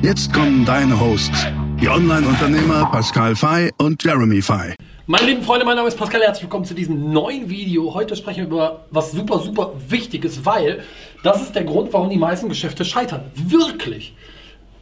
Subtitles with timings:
[0.00, 1.48] Jetzt kommen deine Hosts,
[1.80, 4.74] die Online-Unternehmer Pascal Fay und Jeremy Fay.
[5.06, 7.92] Meine lieben Freunde, mein Name ist Pascal, herzlich willkommen zu diesem neuen Video.
[7.92, 10.84] Heute sprechen wir über was super, super Wichtiges, weil
[11.24, 13.22] das ist der Grund, warum die meisten Geschäfte scheitern.
[13.34, 14.14] Wirklich.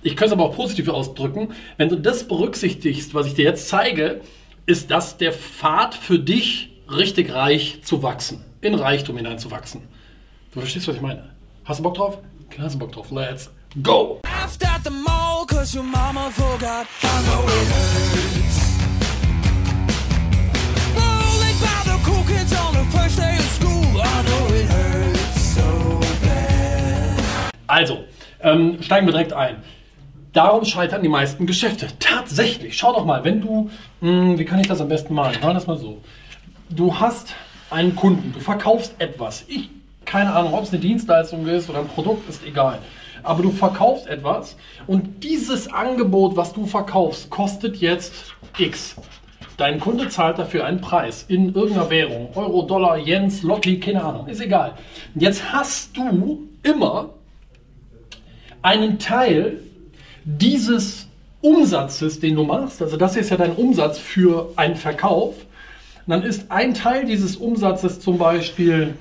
[0.02, 1.48] Ich könnte es aber auch positiv ausdrücken.
[1.78, 4.20] Wenn du das berücksichtigst, was ich dir jetzt zeige,
[4.66, 9.80] ist das der Pfad für dich, richtig reich zu wachsen, in Reichtum hineinzuwachsen.
[10.52, 11.30] Du verstehst, was ich meine?
[11.64, 12.18] Hast du Bock drauf?
[12.50, 13.10] Klar hast du Bock drauf.
[13.10, 13.50] Let's
[13.82, 14.20] go!
[27.68, 28.04] Also,
[28.40, 29.56] ähm, steigen wir direkt ein.
[30.32, 31.88] Darum scheitern die meisten Geschäfte.
[31.98, 32.76] Tatsächlich.
[32.76, 35.40] Schau doch mal, wenn du, mh, hm, wie kann ich das am besten malen?
[35.40, 36.00] Machen das mal so.
[36.70, 37.34] Du hast
[37.70, 39.44] einen Kunden, du verkaufst etwas.
[39.48, 39.68] Ich,
[40.04, 42.78] keine Ahnung, ob es eine Dienstleistung ist oder ein Produkt, ist egal.
[43.26, 48.14] Aber du verkaufst etwas und dieses Angebot, was du verkaufst, kostet jetzt
[48.58, 48.96] X.
[49.56, 52.28] Dein Kunde zahlt dafür einen Preis in irgendeiner Währung.
[52.34, 54.74] Euro, Dollar, Jens, Lotti, keine Ahnung, ist egal.
[55.14, 57.10] Jetzt hast du immer
[58.62, 59.60] einen Teil
[60.24, 61.08] dieses
[61.40, 65.34] Umsatzes, den du machst, also das ist ja dein Umsatz für einen Verkauf,
[66.06, 68.94] dann ist ein Teil dieses Umsatzes zum Beispiel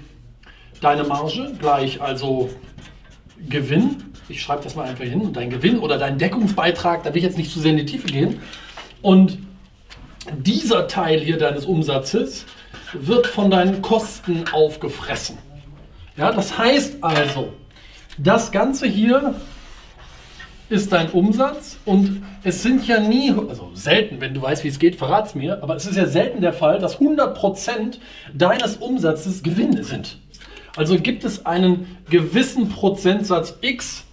[0.82, 2.50] deine Marge, gleich also
[3.50, 4.04] Gewinn.
[4.28, 5.34] Ich schreibe das mal einfach hin.
[5.34, 8.08] Dein Gewinn oder dein Deckungsbeitrag, da will ich jetzt nicht zu sehr in die Tiefe
[8.08, 8.40] gehen.
[9.02, 9.38] Und
[10.38, 12.46] dieser Teil hier deines Umsatzes
[12.94, 15.38] wird von deinen Kosten aufgefressen.
[16.18, 17.54] Ja, das heißt also,
[18.18, 19.36] das Ganze hier
[20.70, 24.80] ist dein Umsatz und es sind ja nie, also selten, wenn du weißt, wie es
[24.80, 28.00] geht, verrat's mir, aber es ist ja selten der Fall, dass 100%
[28.34, 30.18] deines Umsatzes Gewinne sind.
[30.76, 34.05] Also gibt es einen gewissen Prozentsatz X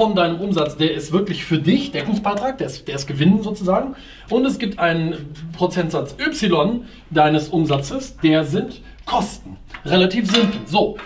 [0.00, 3.94] von deinem Umsatz, der ist wirklich für dich, Deckungsbeitrag, der ist, der ist Gewinn sozusagen.
[4.30, 9.58] Und es gibt einen Prozentsatz Y deines Umsatzes, der sind Kosten.
[9.84, 10.58] Relativ simpel.
[10.64, 10.96] So,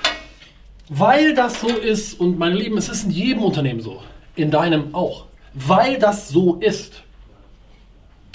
[0.89, 4.01] weil das so ist, und meine Lieben, es ist in jedem Unternehmen so,
[4.37, 5.25] in deinem auch.
[5.55, 7.03] Weil das so ist,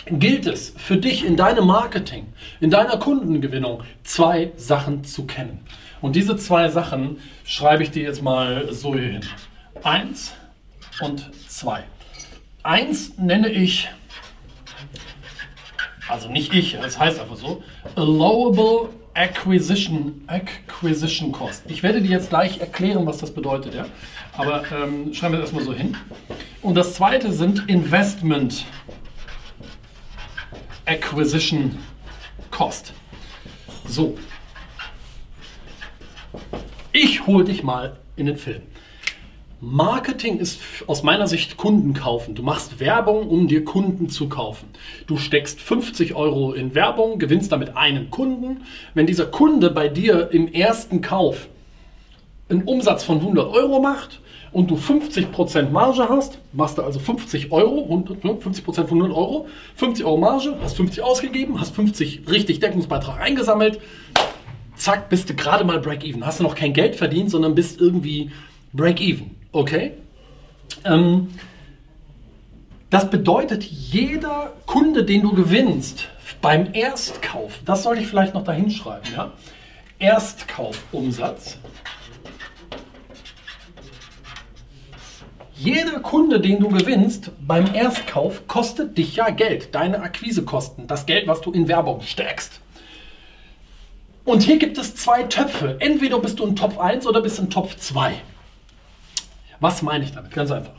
[0.08, 2.26] gilt es für dich in deinem Marketing,
[2.60, 5.62] in deiner Kundengewinnung, zwei Sachen zu kennen.
[6.02, 9.22] Und diese zwei Sachen schreibe ich dir jetzt mal so hin.
[9.84, 10.34] Eins
[11.02, 11.84] und zwei.
[12.64, 13.90] Eins nenne ich,
[16.08, 17.64] also nicht ich, das heißt einfach so,
[17.96, 21.64] Allowable Acquisition, Acquisition Cost.
[21.68, 23.86] Ich werde dir jetzt gleich erklären, was das bedeutet, ja.
[24.34, 25.98] Aber ähm, schreiben wir das erstmal so hin.
[26.62, 28.66] Und das zweite sind Investment
[30.86, 31.78] Acquisition
[32.50, 32.94] Cost.
[33.86, 34.18] So.
[36.92, 38.62] Ich hole dich mal in den Film.
[39.62, 42.34] Marketing ist aus meiner Sicht Kunden kaufen.
[42.34, 44.70] Du machst Werbung, um dir Kunden zu kaufen.
[45.06, 48.62] Du steckst 50 Euro in Werbung, gewinnst damit einen Kunden.
[48.94, 51.50] Wenn dieser Kunde bei dir im ersten Kauf
[52.48, 54.22] einen Umsatz von 100 Euro macht
[54.54, 60.06] und du 50% Marge hast, machst du also 50 Euro, 50% von 100 Euro, 50
[60.06, 63.82] Euro Marge, hast 50 ausgegeben, hast 50 richtig Deckungsbeitrag eingesammelt,
[64.78, 66.26] zack, bist du gerade mal Break-Even.
[66.26, 68.32] Hast du noch kein Geld verdient, sondern bist irgendwie
[68.72, 69.39] Break-Even.
[69.52, 69.94] Okay?
[70.86, 71.30] Ähm,
[72.90, 76.08] das bedeutet, jeder Kunde, den du gewinnst
[76.42, 79.32] beim Erstkauf, das sollte ich vielleicht noch dahin schreiben, ja?
[80.00, 81.58] Erstkaufumsatz.
[85.56, 91.28] Jeder Kunde, den du gewinnst beim Erstkauf, kostet dich ja Geld, deine Akquisekosten, das Geld,
[91.28, 92.62] was du in Werbung steckst.
[94.24, 95.76] Und hier gibt es zwei Töpfe.
[95.80, 98.14] Entweder bist du in Topf 1 oder bist in Topf 2.
[99.60, 100.32] Was meine ich damit?
[100.32, 100.74] Ganz einfach.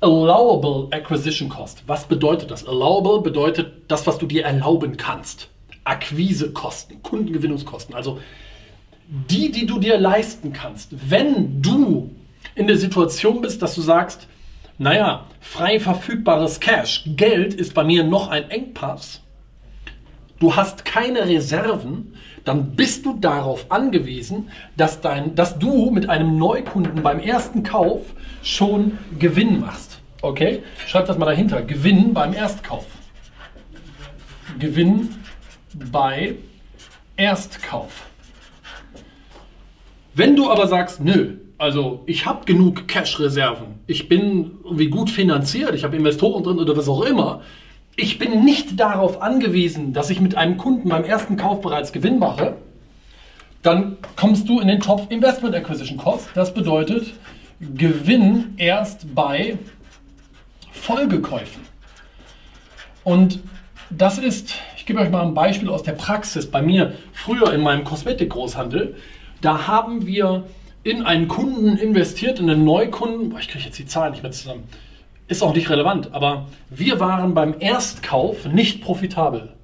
[0.00, 1.84] Allowable Acquisition Cost.
[1.86, 2.66] Was bedeutet das?
[2.66, 5.48] Allowable bedeutet das, was du dir erlauben kannst.
[5.84, 7.94] Akquisekosten, Kundengewinnungskosten.
[7.94, 8.18] Also
[9.06, 10.90] die, die du dir leisten kannst.
[11.10, 12.10] Wenn du
[12.54, 14.26] in der Situation bist, dass du sagst,
[14.78, 19.20] naja, frei verfügbares Cash, Geld ist bei mir noch ein Engpass,
[20.40, 26.38] du hast keine Reserven, dann bist du darauf angewiesen, dass, dein, dass du mit einem
[26.38, 28.02] Neukunden beim ersten Kauf
[28.42, 30.00] schon Gewinn machst.
[30.22, 31.62] Okay, schreib das mal dahinter.
[31.62, 32.86] Gewinn beim Erstkauf.
[34.58, 35.16] Gewinn
[35.90, 36.36] bei
[37.16, 38.06] Erstkauf.
[40.14, 45.74] Wenn du aber sagst, nö, also ich habe genug Cash-Reserven, ich bin irgendwie gut finanziert,
[45.74, 47.42] ich habe Investoren drin oder was auch immer,
[47.96, 52.18] ich bin nicht darauf angewiesen, dass ich mit einem Kunden beim ersten Kauf bereits Gewinn
[52.18, 52.56] mache,
[53.62, 56.28] dann kommst du in den Topf Investment Acquisition Cost.
[56.34, 57.12] Das bedeutet
[57.60, 59.58] Gewinn erst bei
[60.72, 61.62] Folgekäufen.
[63.04, 63.40] Und
[63.90, 66.50] das ist, ich gebe euch mal ein Beispiel aus der Praxis.
[66.50, 68.96] Bei mir früher in meinem Kosmetikgroßhandel,
[69.40, 70.44] da haben wir
[70.82, 73.36] in einen Kunden investiert, in einen Neukunden.
[73.38, 74.64] Ich kriege jetzt die Zahlen nicht mehr zusammen.
[75.32, 79.54] Ist auch nicht relevant, aber wir waren beim Erstkauf nicht profitabel.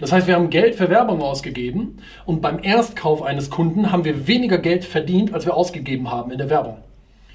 [0.00, 4.26] Das heißt, wir haben Geld für Werbung ausgegeben und beim Erstkauf eines Kunden haben wir
[4.26, 6.78] weniger Geld verdient, als wir ausgegeben haben in der Werbung.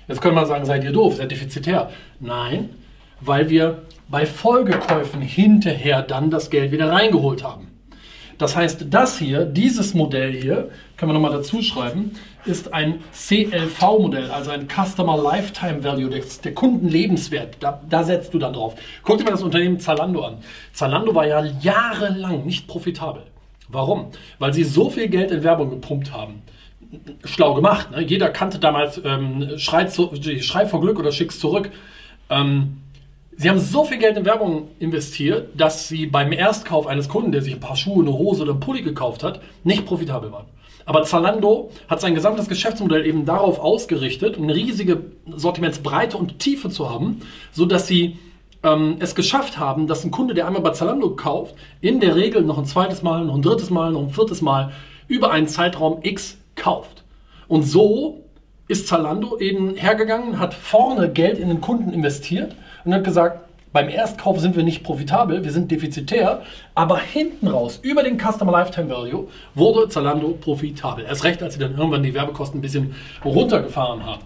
[0.10, 1.90] Jetzt könnte man sagen, seid ihr doof, seid defizitär.
[2.20, 2.72] Nein,
[3.22, 7.68] weil wir bei Folgekäufen hinterher dann das Geld wieder reingeholt haben.
[8.40, 12.14] Das heißt, das hier, dieses Modell hier, können wir nochmal dazu schreiben,
[12.46, 17.58] ist ein CLV-Modell, also ein Customer Lifetime Value, der, der Kundenlebenswert.
[17.60, 18.76] Da, da, setzt du dann drauf.
[19.04, 20.38] Guck dir mal das Unternehmen Zalando an.
[20.72, 23.24] Zalando war ja jahrelang nicht profitabel.
[23.68, 24.08] Warum?
[24.40, 26.42] Weil sie so viel Geld in Werbung gepumpt haben.
[27.26, 27.92] Schlau gemacht.
[27.92, 28.04] Ne?
[28.04, 31.70] Jeder kannte damals ähm, Schrei, zu, Schrei vor Glück oder Schick's zurück.
[32.30, 32.78] Ähm,
[33.42, 37.42] Sie haben so viel Geld in Werbung investiert, dass sie beim Erstkauf eines Kunden, der
[37.42, 40.48] sich ein paar Schuhe, eine Hose oder einen Pulli gekauft hat, nicht profitabel waren.
[40.86, 46.90] Aber Zalando hat sein gesamtes Geschäftsmodell eben darauf ausgerichtet, eine riesige Sortimentsbreite und Tiefe zu
[46.90, 47.22] haben,
[47.54, 48.20] sodass sie
[48.62, 52.42] ähm, es geschafft haben, dass ein Kunde, der einmal bei Zalando kauft, in der Regel
[52.42, 54.74] noch ein zweites Mal, noch ein drittes Mal, noch ein viertes Mal
[55.08, 57.06] über einen Zeitraum X kauft.
[57.48, 58.20] Und so
[58.68, 62.54] ist Zalando eben hergegangen, hat vorne Geld in den Kunden investiert
[62.86, 66.42] und hat gesagt, beim Erstkauf sind wir nicht profitabel, wir sind defizitär,
[66.74, 71.06] aber hinten raus, über den Customer Lifetime Value, wurde Zalando profitabel.
[71.06, 74.24] Erst recht, als sie dann irgendwann die Werbekosten ein bisschen runtergefahren haben.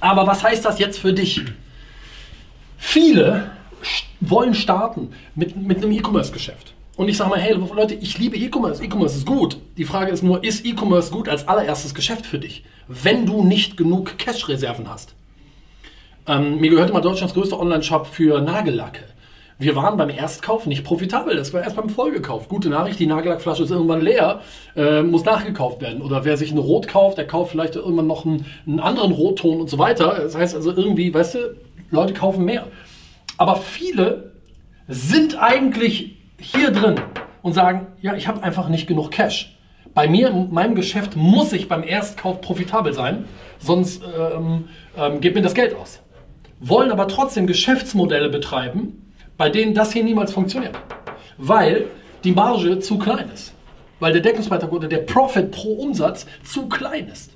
[0.00, 1.42] Aber was heißt das jetzt für dich?
[2.76, 3.50] Viele
[4.20, 6.74] wollen starten mit, mit einem E-Commerce-Geschäft.
[6.96, 8.82] Und ich sage mal, hey Leute, ich liebe E-Commerce.
[8.84, 9.58] E-Commerce ist gut.
[9.76, 13.76] Die Frage ist nur, ist E-Commerce gut als allererstes Geschäft für dich, wenn du nicht
[13.76, 15.14] genug Cash-Reserven hast?
[16.26, 19.02] Ähm, mir gehört immer Deutschlands größter Online-Shop für Nagellacke.
[19.58, 21.36] Wir waren beim Erstkauf nicht profitabel.
[21.36, 22.48] Das war erst beim Folgekauf.
[22.48, 24.40] Gute Nachricht, die Nagellackflasche ist irgendwann leer,
[24.74, 26.00] äh, muss nachgekauft werden.
[26.00, 29.60] Oder wer sich ein Rot kauft, der kauft vielleicht irgendwann noch einen, einen anderen Rotton
[29.60, 30.18] und so weiter.
[30.22, 31.38] Das heißt also irgendwie, weißt du,
[31.90, 32.68] Leute kaufen mehr.
[33.36, 34.32] Aber viele
[34.88, 36.96] sind eigentlich hier drin
[37.42, 39.56] und sagen, ja, ich habe einfach nicht genug Cash.
[39.92, 43.26] Bei mir, in meinem Geschäft, muss ich beim Erstkauf profitabel sein,
[43.58, 46.00] sonst ähm, ähm, geht mir das Geld aus
[46.60, 50.78] wollen aber trotzdem Geschäftsmodelle betreiben, bei denen das hier niemals funktioniert.
[51.36, 51.86] Weil
[52.22, 53.54] die Marge zu klein ist.
[54.00, 57.32] Weil der Deckungsbeitrag oder der Profit pro Umsatz zu klein ist.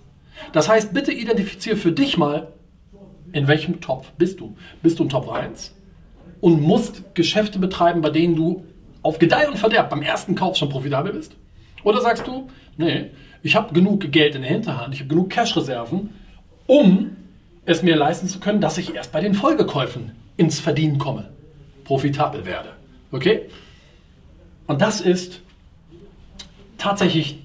[0.52, 2.52] Das heißt, bitte identifiziere für dich mal,
[3.32, 4.56] in welchem Topf bist du.
[4.82, 5.74] Bist du in Top 1
[6.40, 8.64] und musst Geschäfte betreiben, bei denen du
[9.02, 11.36] auf Gedeih und Verderb beim ersten Kauf schon profitabel bist?
[11.84, 13.10] Oder sagst du, nee,
[13.42, 16.10] ich habe genug Geld in der Hinterhand, ich habe genug Cash-Reserven,
[16.66, 17.16] um
[17.68, 21.28] es mir leisten zu können, dass ich erst bei den Folgekäufen ins Verdienen komme,
[21.84, 22.70] profitabel werde.
[23.12, 23.42] Okay?
[24.66, 25.40] Und das ist
[26.78, 27.38] tatsächlich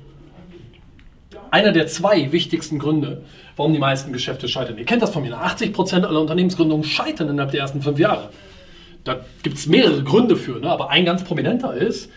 [1.51, 3.25] einer der zwei wichtigsten Gründe,
[3.57, 4.77] warum die meisten Geschäfte scheitern.
[4.77, 5.35] Ihr kennt das von mir.
[5.35, 8.29] 80% aller Unternehmensgründungen scheitern innerhalb der ersten fünf Jahre.
[9.03, 10.69] Da gibt es mehrere Gründe für, ne?
[10.69, 12.09] aber ein ganz prominenter ist,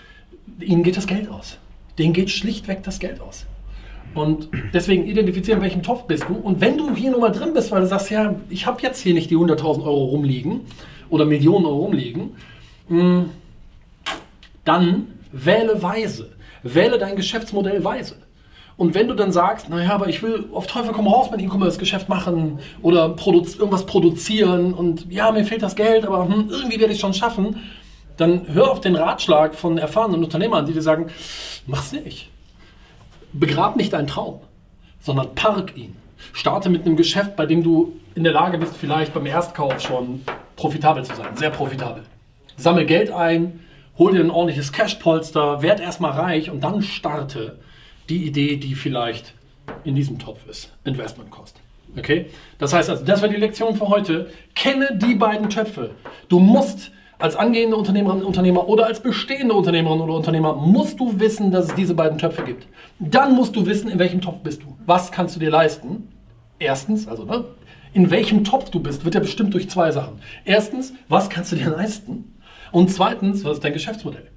[0.60, 1.58] ihnen geht das Geld aus.
[1.98, 3.46] Denen geht schlichtweg das Geld aus.
[4.16, 6.34] Und deswegen identifizieren, welchem Topf bist du.
[6.34, 9.00] Und wenn du hier nur mal drin bist, weil du sagst, ja, ich habe jetzt
[9.00, 10.62] hier nicht die 100.000 Euro rumliegen
[11.10, 12.34] oder Millionen Euro rumliegen,
[12.88, 13.30] hm,
[14.64, 16.30] dann wähle weise.
[16.62, 18.16] Wähle dein Geschäftsmodell weise.
[18.78, 22.08] Und wenn du dann sagst, naja, aber ich will auf Teufel komm raus mein E-Commerce-Geschäft
[22.08, 26.92] machen oder produz irgendwas produzieren und ja, mir fehlt das Geld, aber hm, irgendwie werde
[26.92, 27.60] ich es schon schaffen,
[28.16, 31.06] dann hör auf den Ratschlag von erfahrenen Unternehmern, die dir sagen,
[31.66, 32.30] mach's nicht
[33.38, 34.40] begrab nicht deinen Traum,
[35.00, 35.96] sondern park ihn.
[36.32, 40.22] Starte mit einem Geschäft, bei dem du in der Lage bist, vielleicht beim Erstkauf schon
[40.56, 42.02] profitabel zu sein, sehr profitabel.
[42.56, 43.60] Sammel Geld ein,
[43.98, 47.58] hol dir ein ordentliches Cashpolster, werd erstmal reich und dann starte
[48.08, 49.34] die Idee, die vielleicht
[49.84, 50.72] in diesem Topf ist.
[50.84, 51.60] Investment Cost.
[51.98, 52.26] Okay?
[52.58, 54.30] Das heißt also, das war die Lektion für heute.
[54.54, 55.90] Kenne die beiden Töpfe.
[56.28, 61.50] Du musst als angehende Unternehmerin, Unternehmer oder als bestehende Unternehmerin oder Unternehmer musst du wissen,
[61.50, 62.66] dass es diese beiden Töpfe gibt.
[62.98, 64.76] Dann musst du wissen, in welchem Topf bist du.
[64.84, 66.08] Was kannst du dir leisten?
[66.58, 67.44] Erstens, also ne,
[67.94, 70.20] in welchem Topf du bist, wird ja bestimmt durch zwei Sachen.
[70.44, 72.36] Erstens, was kannst du dir leisten?
[72.72, 74.30] Und zweitens, was ist dein Geschäftsmodell?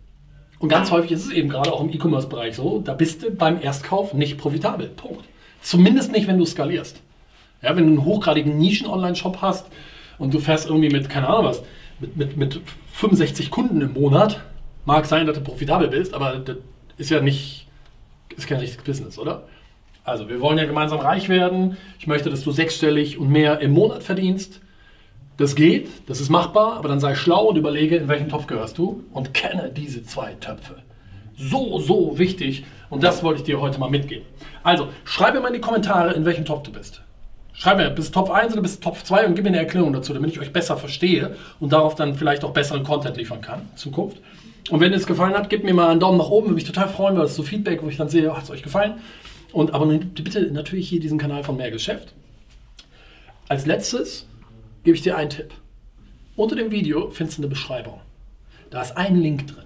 [0.60, 3.62] Und ganz häufig ist es eben gerade auch im E-Commerce-Bereich so, da bist du beim
[3.62, 4.88] Erstkauf nicht profitabel.
[4.88, 5.26] Punkt.
[5.62, 7.02] Zumindest nicht, wenn du skalierst.
[7.62, 9.68] Ja, wenn du einen hochgradigen Nischen-Online-Shop hast
[10.18, 11.64] und du fährst irgendwie mit, keine Ahnung was,
[12.00, 12.62] mit, mit, mit
[12.94, 14.41] 65 Kunden im Monat,
[14.86, 16.58] mag sein, dass du profitabel bist, aber das
[16.98, 17.68] ist ja nicht,
[18.36, 19.44] ist kein richtiges Business, oder?
[20.03, 21.77] Also, wir wollen ja gemeinsam reich werden.
[22.00, 24.62] Ich möchte, dass du sechsstellig und mehr im Monat verdienst.
[25.38, 28.77] Das geht, das ist machbar, aber dann sei schlau und überlege, in welchen Topf gehörst
[28.77, 30.77] du und kenne diese zwei Töpfe.
[31.38, 34.25] So, so wichtig und das wollte ich dir heute mal mitgeben.
[34.63, 37.01] Also, schreibe mal in die Kommentare, in welchem Topf du bist.
[37.60, 39.58] Schreib mir, bist du Top 1 oder bist du Top 2 und gib mir eine
[39.58, 43.42] Erklärung dazu, damit ich euch besser verstehe und darauf dann vielleicht auch besseren Content liefern
[43.42, 44.18] kann in Zukunft.
[44.70, 46.88] Und wenn es gefallen hat, gebt mir mal einen Daumen nach oben, würde mich total
[46.88, 48.94] freuen, weil das ist so Feedback, wo ich dann sehe, hat es euch gefallen.
[49.51, 52.13] Und abonniert bitte natürlich hier diesen Kanal von Mehr Geschäft.
[53.50, 54.25] Als letztes
[54.86, 55.54] gebe ich dir einen Tipp.
[56.38, 58.00] Unter dem Video findest du eine Beschreibung.
[58.70, 59.66] Da ist ein Link drin.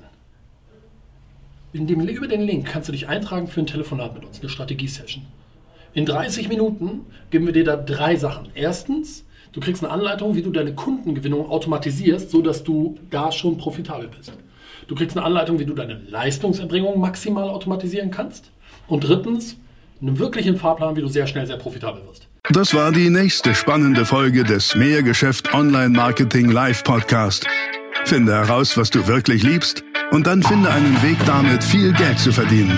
[1.74, 4.50] In dem, über den Link kannst du dich eintragen für ein Telefonat mit uns, eine
[4.50, 5.28] Strategie-Session.
[5.96, 8.48] In 30 Minuten geben wir dir da drei Sachen.
[8.56, 14.10] Erstens, du kriegst eine Anleitung, wie du deine Kundengewinnung automatisierst, sodass du da schon profitabel
[14.18, 14.34] bist.
[14.88, 18.50] Du kriegst eine Anleitung, wie du deine Leistungserbringung maximal automatisieren kannst.
[18.88, 19.56] Und drittens,
[20.02, 22.28] einen wirklichen Fahrplan, wie du sehr schnell sehr profitabel wirst.
[22.50, 27.46] Das war die nächste spannende Folge des Mehrgeschäft Online Marketing Live Podcast.
[28.06, 32.32] Finde heraus, was du wirklich liebst und dann finde einen Weg damit, viel Geld zu
[32.32, 32.78] verdienen.